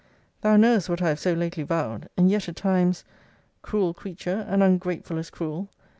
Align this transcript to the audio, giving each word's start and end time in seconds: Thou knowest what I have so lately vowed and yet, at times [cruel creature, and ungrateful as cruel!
Thou 0.41 0.57
knowest 0.57 0.89
what 0.89 0.99
I 1.03 1.09
have 1.09 1.19
so 1.19 1.33
lately 1.35 1.61
vowed 1.61 2.09
and 2.17 2.31
yet, 2.31 2.49
at 2.49 2.55
times 2.55 3.03
[cruel 3.61 3.93
creature, 3.93 4.47
and 4.49 4.63
ungrateful 4.63 5.19
as 5.19 5.29
cruel! 5.29 5.69